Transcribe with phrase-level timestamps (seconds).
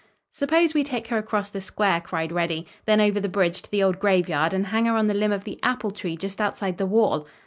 [0.31, 3.83] "Suppose we take her across the square," cried Reddy; "then over the bridge to the
[3.83, 6.87] old graveyard and hang her on the limb of the apple tree just outside the
[6.87, 7.27] wall?"